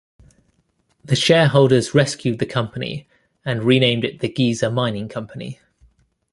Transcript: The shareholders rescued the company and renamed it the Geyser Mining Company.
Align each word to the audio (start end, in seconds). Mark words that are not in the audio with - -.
The 1.05 1.15
shareholders 1.15 1.93
rescued 1.93 2.39
the 2.39 2.47
company 2.47 3.07
and 3.45 3.61
renamed 3.61 4.03
it 4.03 4.17
the 4.19 4.29
Geyser 4.29 4.71
Mining 4.71 5.07
Company. 5.07 5.59